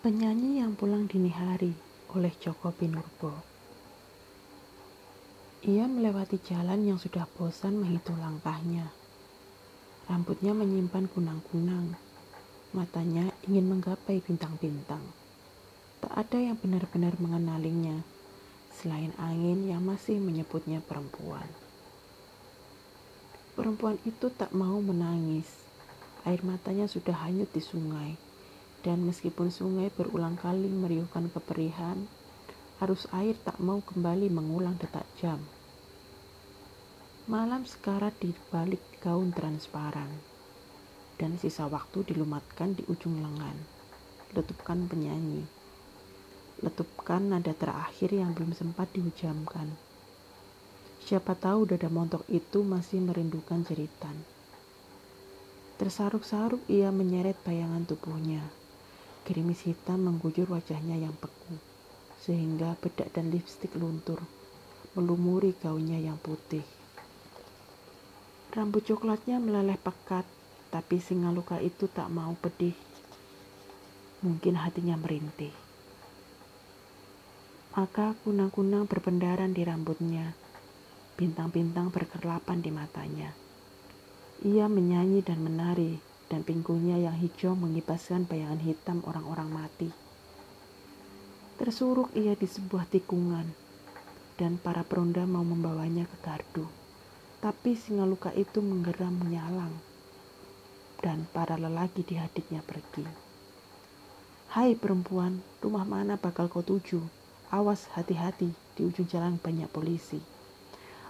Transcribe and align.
Penyanyi 0.00 0.64
yang 0.64 0.80
pulang 0.80 1.04
dini 1.04 1.28
hari 1.28 1.76
oleh 2.16 2.32
Joko 2.40 2.72
Pinurbo. 2.72 3.36
Ia 5.68 5.84
melewati 5.84 6.40
jalan 6.40 6.88
yang 6.88 6.96
sudah 6.96 7.28
bosan 7.36 7.76
menghitung 7.76 8.16
langkahnya. 8.16 8.88
Rambutnya 10.08 10.56
menyimpan 10.56 11.04
kunang-kunang. 11.04 12.00
Matanya 12.72 13.28
ingin 13.44 13.68
menggapai 13.68 14.24
bintang-bintang. 14.24 15.04
Tak 16.00 16.16
ada 16.16 16.48
yang 16.48 16.56
benar-benar 16.56 17.20
mengenalinya, 17.20 18.00
selain 18.72 19.12
angin 19.20 19.68
yang 19.68 19.84
masih 19.84 20.16
menyebutnya 20.16 20.80
perempuan. 20.80 21.44
Perempuan 23.52 24.00
itu 24.08 24.32
tak 24.32 24.48
mau 24.56 24.80
menangis. 24.80 25.60
Air 26.24 26.40
matanya 26.40 26.88
sudah 26.88 27.20
hanyut 27.20 27.52
di 27.52 27.60
sungai 27.60 28.29
dan 28.80 29.04
meskipun 29.04 29.52
sungai 29.52 29.92
berulang 29.92 30.40
kali 30.40 30.68
meriuhkan 30.68 31.28
keperihan, 31.28 32.08
arus 32.80 33.04
air 33.12 33.36
tak 33.44 33.60
mau 33.60 33.84
kembali 33.84 34.32
mengulang 34.32 34.80
detak 34.80 35.04
jam. 35.20 35.36
Malam 37.28 37.68
sekarat 37.68 38.16
di 38.16 38.32
balik 38.48 38.80
gaun 39.04 39.36
transparan, 39.36 40.08
dan 41.20 41.36
sisa 41.36 41.68
waktu 41.68 42.08
dilumatkan 42.08 42.72
di 42.72 42.82
ujung 42.88 43.20
lengan. 43.20 43.56
Letupkan 44.32 44.88
penyanyi. 44.88 45.44
Letupkan 46.64 47.34
nada 47.34 47.52
terakhir 47.52 48.16
yang 48.16 48.32
belum 48.32 48.56
sempat 48.56 48.88
dihujamkan. 48.96 49.68
Siapa 51.04 51.36
tahu 51.36 51.68
dada 51.68 51.90
montok 51.92 52.24
itu 52.32 52.64
masih 52.64 53.02
merindukan 53.04 53.60
jeritan. 53.66 54.14
Tersaruk-saruk 55.80 56.60
ia 56.68 56.92
menyeret 56.92 57.40
bayangan 57.42 57.88
tubuhnya 57.88 58.59
Gerimis 59.24 59.68
hitam 59.68 60.08
menggujur 60.08 60.48
wajahnya 60.48 60.96
yang 60.96 61.14
beku, 61.20 61.60
sehingga 62.24 62.74
bedak 62.80 63.12
dan 63.12 63.28
lipstik 63.28 63.76
luntur, 63.76 64.18
melumuri 64.96 65.52
gaunnya 65.60 66.00
yang 66.00 66.16
putih. 66.18 66.64
Rambut 68.50 68.82
coklatnya 68.82 69.38
meleleh 69.38 69.78
pekat, 69.78 70.26
tapi 70.74 70.98
singa 70.98 71.30
luka 71.30 71.62
itu 71.62 71.86
tak 71.86 72.10
mau 72.10 72.34
pedih. 72.34 72.74
Mungkin 74.26 74.58
hatinya 74.58 74.98
merintih. 74.98 75.54
Maka 77.70 78.18
kunang-kunang 78.26 78.90
berpendaran 78.90 79.54
di 79.54 79.62
rambutnya, 79.62 80.34
bintang-bintang 81.14 81.94
berkerlapan 81.94 82.58
di 82.58 82.70
matanya. 82.74 83.30
Ia 84.42 84.66
menyanyi 84.66 85.22
dan 85.22 85.38
menari 85.44 86.09
dan 86.30 86.46
pinggulnya 86.46 86.94
yang 86.96 87.18
hijau 87.18 87.58
mengibaskan 87.58 88.22
bayangan 88.24 88.62
hitam 88.62 89.02
orang-orang 89.02 89.50
mati. 89.50 89.90
Tersuruk 91.58 92.14
ia 92.14 92.38
di 92.38 92.46
sebuah 92.46 92.86
tikungan, 92.88 93.44
dan 94.38 94.56
para 94.56 94.86
peronda 94.86 95.26
mau 95.26 95.42
membawanya 95.42 96.06
ke 96.06 96.16
gardu. 96.22 96.64
Tapi 97.42 97.74
singa 97.74 98.06
luka 98.06 98.30
itu 98.32 98.62
menggeram 98.62 99.12
menyalang, 99.12 99.74
dan 101.02 101.26
para 101.34 101.58
lelaki 101.58 102.06
di 102.06 102.16
hadiknya 102.16 102.62
pergi. 102.62 103.04
Hai 104.54 104.78
perempuan, 104.78 105.42
rumah 105.60 105.84
mana 105.84 106.14
bakal 106.16 106.46
kau 106.46 106.62
tuju? 106.62 107.02
Awas 107.50 107.90
hati-hati, 107.98 108.54
di 108.78 108.80
ujung 108.86 109.10
jalan 109.10 109.34
banyak 109.36 109.66
polisi. 109.68 110.22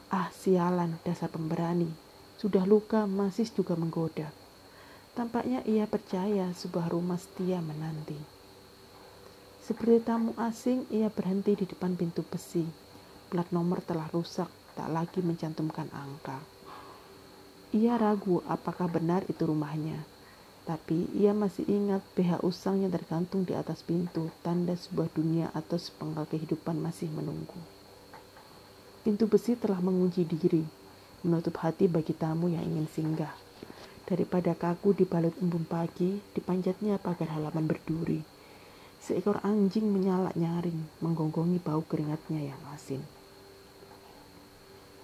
Ah 0.09 0.33
sialan, 0.33 0.97
dasar 1.05 1.29
pemberani. 1.29 1.93
Sudah 2.41 2.65
luka, 2.65 3.05
masih 3.05 3.47
juga 3.53 3.77
menggoda. 3.77 4.40
Tampaknya 5.21 5.61
ia 5.69 5.85
percaya 5.85 6.49
sebuah 6.57 6.89
rumah 6.89 7.21
setia 7.21 7.61
menanti. 7.61 8.17
Seperti 9.61 10.01
tamu 10.01 10.33
asing, 10.41 10.89
ia 10.89 11.13
berhenti 11.13 11.61
di 11.61 11.69
depan 11.69 11.93
pintu 11.93 12.25
besi. 12.25 12.65
Plat 13.29 13.45
nomor 13.53 13.85
telah 13.85 14.09
rusak, 14.17 14.49
tak 14.73 14.89
lagi 14.89 15.21
mencantumkan 15.21 15.93
angka. 15.93 16.41
Ia 17.77 18.01
ragu 18.01 18.41
apakah 18.49 18.89
benar 18.89 19.21
itu 19.29 19.45
rumahnya. 19.45 20.01
Tapi 20.65 21.13
ia 21.13 21.37
masih 21.37 21.69
ingat 21.69 22.01
BH 22.17 22.41
usang 22.41 22.81
yang 22.81 22.89
tergantung 22.89 23.45
di 23.45 23.53
atas 23.53 23.85
pintu, 23.85 24.33
tanda 24.41 24.73
sebuah 24.73 25.13
dunia 25.13 25.53
atau 25.53 25.77
sepenggal 25.77 26.25
kehidupan 26.33 26.81
masih 26.81 27.13
menunggu. 27.13 27.61
Pintu 29.05 29.29
besi 29.29 29.53
telah 29.53 29.85
mengunci 29.85 30.25
diri, 30.25 30.65
menutup 31.21 31.61
hati 31.61 31.93
bagi 31.93 32.17
tamu 32.17 32.49
yang 32.49 32.65
ingin 32.65 32.89
singgah. 32.89 33.50
Daripada 34.11 34.59
kaku 34.59 34.91
di 34.91 35.07
balut 35.07 35.39
embun 35.39 35.63
pagi, 35.63 36.19
dipanjatnya 36.35 36.99
pagar 36.99 37.31
halaman 37.31 37.71
berduri. 37.71 38.19
Seekor 38.99 39.39
anjing 39.47 39.87
menyalak 39.87 40.35
nyaring, 40.35 40.83
menggonggongi 40.99 41.63
bau 41.63 41.79
keringatnya 41.87 42.51
yang 42.51 42.59
asin. 42.75 42.99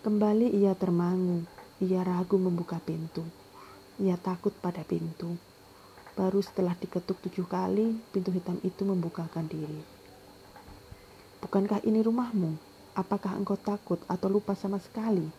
Kembali 0.03 0.51
ia 0.59 0.75
termangu, 0.75 1.47
ia 1.79 2.03
ragu 2.03 2.35
membuka 2.35 2.83
pintu. 2.83 3.23
Ia 4.03 4.19
takut 4.19 4.51
pada 4.59 4.83
pintu. 4.83 5.39
Baru 6.19 6.43
setelah 6.43 6.75
diketuk 6.75 7.23
tujuh 7.31 7.47
kali, 7.47 7.95
pintu 8.11 8.35
hitam 8.35 8.59
itu 8.67 8.83
membukakan 8.83 9.47
diri. 9.47 9.87
Bukankah 11.47 11.79
ini 11.87 12.03
rumahmu? 12.03 12.59
Apakah 12.99 13.39
engkau 13.39 13.55
takut 13.55 14.03
atau 14.11 14.27
lupa 14.27 14.59
sama 14.59 14.83
sekali? 14.83 15.31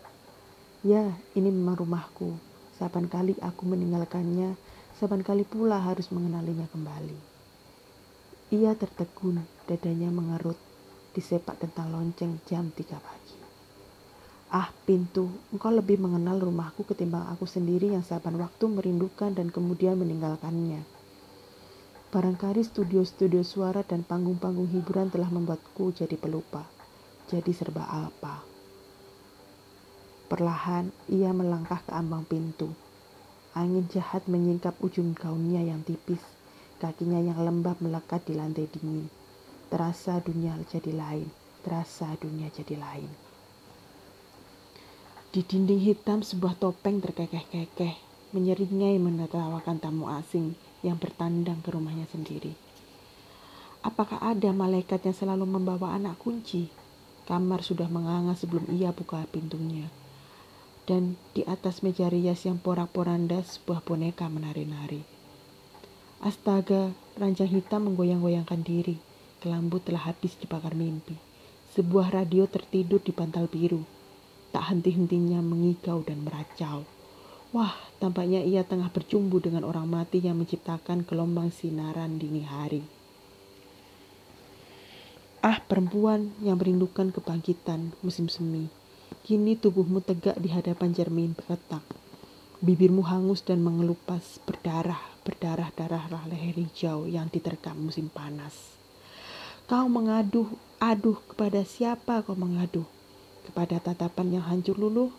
Ya, 0.87 1.03
ini 1.35 1.51
memang 1.51 1.83
rumahku, 1.83 2.39
Saban 2.77 3.09
kali 3.09 3.33
aku 3.41 3.65
meninggalkannya, 3.65 4.53
saban 5.01 5.25
kali 5.25 5.41
pula 5.41 5.81
harus 5.81 6.13
mengenalinya 6.13 6.69
kembali. 6.69 7.17
Ia 8.53 8.77
tertegun, 8.77 9.41
dadanya 9.65 10.13
mengerut, 10.13 10.61
disepak 11.17 11.57
tentang 11.57 11.89
lonceng 11.89 12.37
jam 12.45 12.69
3 12.69 13.01
pagi. 13.01 13.37
Ah 14.53 14.69
pintu, 14.85 15.27
engkau 15.49 15.73
lebih 15.73 15.97
mengenal 15.97 16.37
rumahku 16.37 16.85
ketimbang 16.85 17.25
aku 17.33 17.49
sendiri 17.49 17.91
yang 17.91 18.05
saban 18.05 18.37
waktu 18.37 18.69
merindukan 18.69 19.33
dan 19.33 19.49
kemudian 19.49 19.97
meninggalkannya. 19.97 20.85
Barangkali 22.13 22.61
studio-studio 22.61 23.41
suara 23.43 23.83
dan 23.83 24.05
panggung-panggung 24.05 24.71
hiburan 24.71 25.11
telah 25.11 25.27
membuatku 25.27 25.91
jadi 25.91 26.15
pelupa, 26.15 26.63
jadi 27.27 27.51
serba 27.51 27.83
apa. 27.89 28.56
Perlahan 30.27 30.91
ia 31.07 31.31
melangkah 31.31 31.79
ke 31.87 31.95
ambang 31.95 32.27
pintu. 32.27 32.75
Angin 33.55 33.87
jahat 33.87 34.27
menyingkap 34.27 34.75
ujung 34.83 35.15
gaunnya 35.15 35.63
yang 35.63 35.87
tipis. 35.87 36.19
Kakinya 36.83 37.23
yang 37.23 37.39
lembab 37.39 37.79
melekat 37.79 38.27
di 38.27 38.35
lantai 38.35 38.67
dingin. 38.67 39.07
Terasa 39.71 40.19
dunia 40.19 40.51
jadi 40.67 40.91
lain. 40.91 41.31
Terasa 41.63 42.11
dunia 42.19 42.51
jadi 42.51 42.75
lain. 42.75 43.07
Di 45.31 45.47
dinding 45.47 45.79
hitam 45.79 46.19
sebuah 46.19 46.59
topeng 46.59 46.99
terkekeh-kekeh 46.99 47.95
menyeringai 48.35 48.99
menertawakan 48.99 49.79
tamu 49.79 50.11
asing 50.11 50.59
yang 50.83 50.99
bertandang 50.99 51.63
ke 51.63 51.71
rumahnya 51.71 52.03
sendiri. 52.11 52.51
Apakah 53.79 54.19
ada 54.19 54.51
malaikat 54.51 55.07
yang 55.07 55.15
selalu 55.15 55.47
membawa 55.47 55.95
anak 55.95 56.19
kunci? 56.19 56.67
Kamar 57.23 57.63
sudah 57.63 57.87
menganga 57.87 58.35
sebelum 58.35 58.67
ia 58.75 58.91
buka 58.91 59.23
pintunya 59.31 59.87
dan 60.87 61.19
di 61.35 61.43
atas 61.43 61.83
meja 61.83 62.07
rias 62.07 62.47
yang 62.47 62.63
porak-poranda 62.63 63.43
sebuah 63.43 63.83
boneka 63.83 64.31
menari-nari. 64.31 65.03
Astaga, 66.23 66.95
ranjang 67.19 67.51
hitam 67.51 67.91
menggoyang-goyangkan 67.91 68.63
diri. 68.63 68.95
Kelambu 69.43 69.77
telah 69.83 70.09
habis 70.09 70.33
dibakar 70.39 70.73
mimpi. 70.73 71.13
Sebuah 71.75 72.09
radio 72.09 72.49
tertidur 72.49 73.03
di 73.03 73.13
bantal 73.13 73.45
biru. 73.45 73.83
Tak 74.49 74.73
henti-hentinya 74.73 75.43
mengigau 75.43 76.01
dan 76.01 76.23
meracau. 76.25 76.87
Wah, 77.53 77.75
tampaknya 78.01 78.41
ia 78.41 78.65
tengah 78.65 78.89
bercumbu 78.89 79.37
dengan 79.43 79.67
orang 79.67 79.85
mati 79.85 80.23
yang 80.23 80.39
menciptakan 80.41 81.05
gelombang 81.05 81.53
sinaran 81.53 82.17
dini 82.17 82.47
hari. 82.47 82.81
Ah, 85.45 85.61
perempuan 85.61 86.33
yang 86.41 86.57
merindukan 86.57 87.13
kebangkitan 87.13 87.93
musim 88.01 88.25
semi 88.25 88.76
Kini 89.27 89.59
tubuhmu 89.59 89.99
tegak 89.99 90.39
di 90.39 90.47
hadapan 90.47 90.95
cermin 90.95 91.35
peretak. 91.35 91.83
Bibirmu 92.63 93.03
hangus 93.03 93.43
dan 93.43 93.59
mengelupas 93.59 94.39
berdarah, 94.47 95.03
berdarah-darah 95.27 96.31
leher 96.31 96.55
hijau 96.55 97.11
yang 97.11 97.27
diterkam 97.27 97.75
musim 97.75 98.07
panas. 98.07 98.55
Kau 99.67 99.91
mengaduh, 99.91 100.47
aduh 100.79 101.19
kepada 101.27 101.67
siapa 101.67 102.23
kau 102.23 102.39
mengaduh? 102.39 102.87
Kepada 103.43 103.83
tatapan 103.83 104.39
yang 104.39 104.47
hancur 104.47 104.79
luluh? 104.79 105.11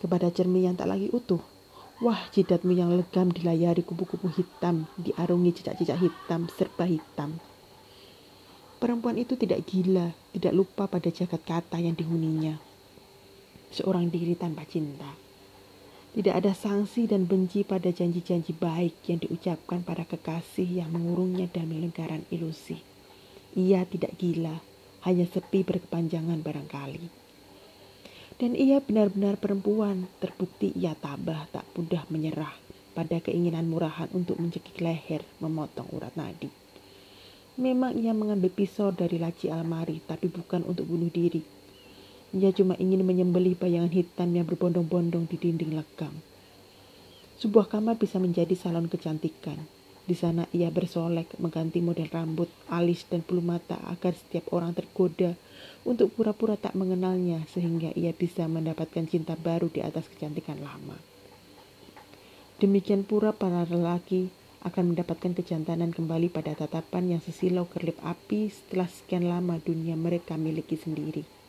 Kepada 0.00 0.32
cermin 0.32 0.72
yang 0.72 0.76
tak 0.80 0.88
lagi 0.88 1.12
utuh? 1.12 1.44
Wah, 2.00 2.24
jidatmu 2.32 2.72
yang 2.72 2.88
legam 2.96 3.28
dilayari 3.36 3.84
kupu-kupu 3.84 4.32
hitam, 4.32 4.88
diarungi 4.96 5.60
cicak-cicak 5.60 6.00
hitam, 6.00 6.48
serba 6.48 6.88
hitam. 6.88 7.36
Perempuan 8.80 9.20
itu 9.20 9.36
tidak 9.36 9.68
gila, 9.68 10.16
tidak 10.32 10.56
lupa 10.56 10.88
pada 10.88 11.12
jagat 11.12 11.44
kata 11.44 11.76
yang 11.84 11.92
dihuninya 11.92 12.71
seorang 13.72 14.12
diri 14.12 14.36
tanpa 14.36 14.68
cinta. 14.68 15.08
Tidak 16.12 16.34
ada 16.36 16.52
sanksi 16.52 17.08
dan 17.08 17.24
benci 17.24 17.64
pada 17.64 17.88
janji-janji 17.88 18.52
baik 18.52 19.00
yang 19.08 19.24
diucapkan 19.24 19.80
para 19.80 20.04
kekasih 20.04 20.84
yang 20.84 20.92
mengurungnya 20.92 21.48
dalam 21.48 21.72
lingkaran 21.72 22.28
ilusi. 22.28 22.76
Ia 23.56 23.88
tidak 23.88 24.20
gila, 24.20 24.60
hanya 25.08 25.24
sepi 25.24 25.64
berkepanjangan 25.64 26.44
barangkali. 26.44 27.04
Dan 28.36 28.52
ia 28.52 28.84
benar-benar 28.84 29.40
perempuan, 29.40 30.04
terbukti 30.20 30.76
ia 30.76 30.92
tabah 30.92 31.48
tak 31.48 31.64
mudah 31.72 32.04
menyerah 32.12 32.52
pada 32.92 33.16
keinginan 33.24 33.72
murahan 33.72 34.12
untuk 34.12 34.36
mencekik 34.36 34.84
leher, 34.84 35.24
memotong 35.40 35.88
urat 35.96 36.12
nadi. 36.12 36.52
Memang 37.56 37.96
ia 37.96 38.12
mengambil 38.12 38.52
pisau 38.52 38.92
dari 38.92 39.16
laci 39.16 39.48
almari, 39.48 40.00
tapi 40.04 40.28
bukan 40.28 40.64
untuk 40.64 40.88
bunuh 40.88 41.08
diri, 41.08 41.40
ia 42.32 42.48
cuma 42.56 42.72
ingin 42.80 43.04
menyembelih 43.04 43.60
bayangan 43.60 43.92
hitam 43.92 44.32
yang 44.32 44.48
berbondong-bondong 44.48 45.28
di 45.28 45.36
dinding 45.36 45.76
lekang. 45.76 46.12
Sebuah 47.36 47.68
kamar 47.68 48.00
bisa 48.00 48.16
menjadi 48.16 48.56
salon 48.56 48.88
kecantikan. 48.88 49.60
Di 50.02 50.18
sana 50.18 50.48
ia 50.50 50.72
bersolek, 50.72 51.38
mengganti 51.38 51.78
model 51.78 52.10
rambut, 52.10 52.50
alis, 52.72 53.06
dan 53.06 53.22
bulu 53.22 53.44
mata 53.44 53.78
agar 53.86 54.16
setiap 54.16 54.50
orang 54.50 54.74
tergoda 54.74 55.36
untuk 55.86 56.10
pura-pura 56.16 56.58
tak 56.58 56.74
mengenalnya 56.74 57.44
sehingga 57.52 57.94
ia 57.94 58.10
bisa 58.10 58.48
mendapatkan 58.50 59.06
cinta 59.06 59.38
baru 59.38 59.70
di 59.70 59.78
atas 59.78 60.08
kecantikan 60.10 60.58
lama. 60.58 60.98
Demikian 62.58 63.02
pula 63.06 63.34
para 63.34 63.66
lelaki 63.66 64.30
akan 64.62 64.94
mendapatkan 64.94 65.34
kejantanan 65.34 65.90
kembali 65.90 66.30
pada 66.30 66.54
tatapan 66.54 67.18
yang 67.18 67.22
sesilau 67.22 67.66
kerlip 67.66 67.98
api 68.06 68.50
setelah 68.50 68.86
sekian 68.86 69.26
lama 69.26 69.58
dunia 69.58 69.98
mereka 69.98 70.38
miliki 70.38 70.78
sendiri. 70.78 71.41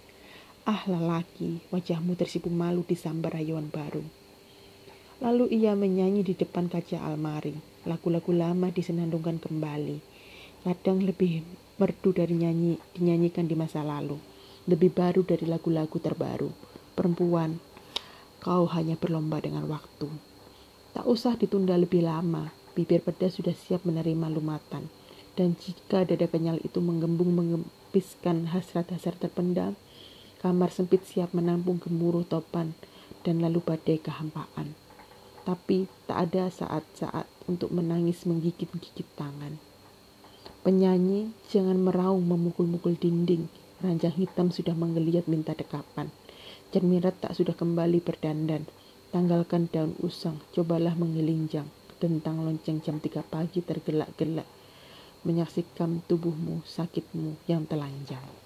Ah 0.63 0.88
lelaki, 0.88 1.60
wajahmu 1.75 2.15
tersipu 2.15 2.48
malu 2.48 2.88
di 2.88 2.95
sambar 2.95 3.36
rayuan 3.36 3.68
baru. 3.68 4.00
Lalu 5.19 5.60
ia 5.60 5.75
menyanyi 5.75 6.24
di 6.24 6.39
depan 6.39 6.71
kaca 6.71 7.04
almari. 7.04 7.51
Lagu-lagu 7.83 8.31
lama 8.31 8.71
disenandungkan 8.71 9.44
kembali. 9.44 10.00
Kadang 10.63 11.04
lebih 11.04 11.44
merdu 11.75 12.15
dari 12.15 12.39
nyanyi 12.39 12.80
dinyanyikan 12.95 13.44
di 13.44 13.60
masa 13.60 13.83
lalu. 13.83 14.15
Lebih 14.63 14.95
baru 14.95 15.27
dari 15.27 15.44
lagu-lagu 15.51 16.00
terbaru. 16.00 16.48
Perempuan, 16.95 17.60
kau 18.39 18.63
hanya 18.71 18.95
berlomba 18.95 19.44
dengan 19.44 19.68
waktu. 19.68 20.07
Tak 20.95 21.04
usah 21.04 21.36
ditunda 21.36 21.75
lebih 21.75 22.07
lama. 22.07 22.56
Bibir 22.71 23.04
pedas 23.04 23.36
sudah 23.36 23.51
siap 23.51 23.83
menerima 23.83 24.31
lumatan. 24.31 24.88
Dan 25.36 25.60
jika 25.60 26.07
dada 26.07 26.24
kenyal 26.31 26.63
itu 26.63 26.80
menggembung 26.80 27.36
mengepiskan 27.36 28.48
hasrat-hasrat 28.48 29.19
terpendam, 29.19 29.75
Kamar 30.44 30.75
sempit 30.75 31.07
siap 31.07 31.31
menampung 31.31 31.80
gemuruh 31.80 32.28
topan 32.28 32.75
dan 33.24 33.40
lalu 33.40 33.63
badai 33.63 33.95
kehampaan. 33.95 34.75
Tapi 35.48 35.88
tak 36.04 36.28
ada 36.28 36.51
saat-saat 36.51 37.31
untuk 37.48 37.72
menangis 37.72 38.28
menggigit-gigit 38.28 39.07
tangan. 39.16 39.56
Penyanyi 40.68 41.31
jangan 41.48 41.80
meraung 41.80 42.28
memukul-mukul 42.28 43.00
dinding. 43.00 43.48
Ranjang 43.80 44.19
hitam 44.19 44.51
sudah 44.51 44.75
menggeliat 44.75 45.31
minta 45.31 45.56
dekapan. 45.56 46.12
Cermirat 46.75 47.24
tak 47.24 47.39
sudah 47.39 47.56
kembali 47.56 48.04
berdandan. 48.04 48.68
Tanggalkan 49.16 49.72
daun 49.72 49.96
usang, 50.04 50.44
cobalah 50.51 51.00
mengilingjang. 51.00 51.72
Tentang 52.04 52.44
lonceng 52.44 52.84
jam 52.84 53.00
3 53.00 53.24
pagi 53.24 53.63
tergelak-gelak. 53.63 54.48
Menyaksikan 55.24 56.04
tubuhmu, 56.04 56.68
sakitmu 56.68 57.39
yang 57.48 57.63
telanjang. 57.63 58.43